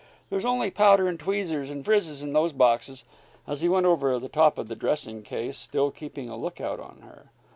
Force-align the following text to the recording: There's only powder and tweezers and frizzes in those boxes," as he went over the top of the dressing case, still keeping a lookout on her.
There's 0.31 0.45
only 0.45 0.71
powder 0.71 1.07
and 1.07 1.19
tweezers 1.19 1.69
and 1.69 1.85
frizzes 1.85 2.23
in 2.23 2.33
those 2.33 2.53
boxes," 2.53 3.03
as 3.45 3.61
he 3.61 3.69
went 3.69 3.85
over 3.85 4.17
the 4.17 4.29
top 4.29 4.57
of 4.57 4.67
the 4.67 4.75
dressing 4.75 5.21
case, 5.21 5.59
still 5.59 5.91
keeping 5.91 6.27
a 6.27 6.35
lookout 6.37 6.79
on 6.79 7.01
her. 7.03 7.29